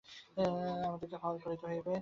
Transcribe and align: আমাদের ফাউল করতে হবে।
আমাদের 0.85 1.09
ফাউল 1.13 1.37
করতে 1.43 1.65
হবে। 1.67 1.81